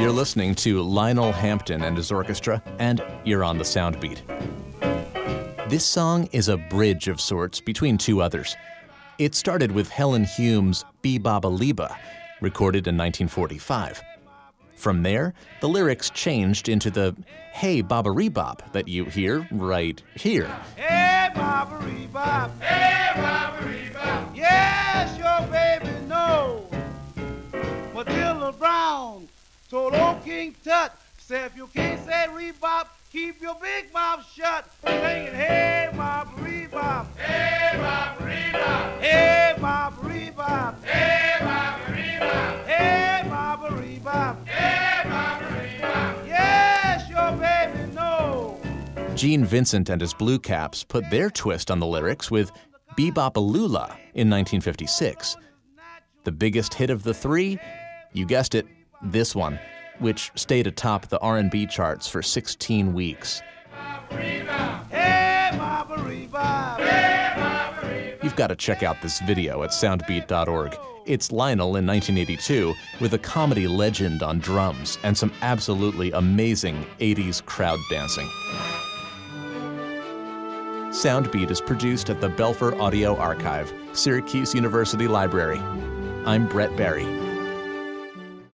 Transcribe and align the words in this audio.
You're 0.00 0.12
listening 0.12 0.54
to 0.54 0.80
Lionel 0.80 1.30
Hampton 1.30 1.82
and 1.82 1.94
his 1.94 2.10
orchestra, 2.10 2.62
and 2.78 3.04
you're 3.22 3.44
on 3.44 3.58
the 3.58 3.64
Soundbeat. 3.64 4.22
This 5.68 5.84
song 5.84 6.26
is 6.32 6.48
a 6.48 6.56
bridge 6.56 7.06
of 7.06 7.20
sorts 7.20 7.60
between 7.60 7.98
two 7.98 8.22
others. 8.22 8.56
It 9.18 9.34
started 9.34 9.70
with 9.70 9.90
Helen 9.90 10.24
Humes' 10.24 10.86
Bee-Baba 11.02 11.48
Lee-Ba, 11.48 11.98
recorded 12.40 12.86
in 12.86 12.96
1945. 12.96 14.00
From 14.74 15.02
there, 15.02 15.34
the 15.60 15.68
lyrics 15.68 16.08
changed 16.08 16.70
into 16.70 16.90
the 16.90 17.14
Hey 17.52 17.82
Baba 17.82 18.30
Bop 18.30 18.72
that 18.72 18.88
you 18.88 19.04
hear 19.04 19.46
right 19.50 20.02
here. 20.14 20.50
Hey, 20.76 21.28
Baba 21.34 21.78
Bop. 22.10 22.62
Hey, 22.62 22.79
Brown 29.70 29.90
told 29.90 29.94
old 29.94 30.24
King 30.24 30.54
Tut, 30.64 30.92
say 31.18 31.44
if 31.44 31.56
you 31.56 31.66
can't 31.68 32.04
say 32.04 32.26
rebop, 32.30 32.86
keep 33.10 33.40
your 33.40 33.56
big 33.60 33.92
mouth 33.92 34.24
shut. 34.34 34.70
Singing, 34.84 35.34
hey, 35.34 35.90
Baba 35.96 36.30
Bop. 36.70 37.18
Hey, 37.18 37.76
Baba 37.76 38.52
Bop. 38.52 39.00
Hey, 39.00 39.54
Baba 39.60 39.96
Bop. 40.36 40.84
Hey, 40.84 41.36
Baba 41.40 41.86
Bop. 42.18 42.66
Hey, 42.66 43.22
Baba 43.28 44.00
Bop. 44.02 44.46
Hey, 44.48 45.02
Baba 45.04 45.80
Bop. 45.80 46.26
Yes, 46.26 47.08
your 47.08 47.32
baby 47.32 47.92
knows. 47.94 49.18
Gene 49.18 49.44
Vincent 49.44 49.88
and 49.88 50.00
his 50.00 50.14
Blue 50.14 50.38
Caps 50.38 50.84
put 50.84 51.08
their 51.10 51.30
twist 51.30 51.70
on 51.70 51.78
the 51.78 51.86
lyrics 51.86 52.30
with 52.30 52.50
Be-Bop-A-Lula 52.96 53.86
in 54.14 54.28
1956. 54.30 55.36
The 56.24 56.32
biggest 56.32 56.74
hit 56.74 56.90
of 56.90 57.02
the 57.02 57.14
three, 57.14 57.58
you 58.12 58.26
guessed 58.26 58.54
it, 58.54 58.66
this 59.02 59.34
one, 59.34 59.58
which 59.98 60.30
stayed 60.34 60.66
atop 60.66 61.08
the 61.08 61.18
R&B 61.20 61.66
charts 61.66 62.08
for 62.08 62.22
16 62.22 62.92
weeks. 62.92 63.42
Hey, 64.10 64.44
Baba 64.46 65.96
Bop. 66.30 66.80
Hey, 66.80 67.32
Baba 67.36 68.16
You've 68.22 68.36
got 68.36 68.48
to 68.48 68.56
check 68.56 68.82
out 68.82 68.96
this 69.02 69.20
video 69.20 69.62
at 69.62 69.70
soundbeat.org. 69.70 70.76
It's 71.06 71.32
Lionel 71.32 71.76
in 71.76 71.86
1982 71.86 72.74
with 73.00 73.14
a 73.14 73.18
comedy 73.18 73.66
legend 73.66 74.22
on 74.22 74.38
drums 74.38 74.98
and 75.02 75.16
some 75.16 75.32
absolutely 75.42 76.12
amazing 76.12 76.86
80s 77.00 77.44
crowd 77.44 77.78
dancing. 77.90 78.28
Soundbeat 80.90 81.50
is 81.50 81.60
produced 81.60 82.10
at 82.10 82.20
the 82.20 82.28
Belfer 82.28 82.78
Audio 82.80 83.16
Archive, 83.16 83.72
Syracuse 83.92 84.54
University 84.54 85.08
Library. 85.08 85.58
I'm 86.26 86.48
Brett 86.48 86.76
Barry. 86.76 87.29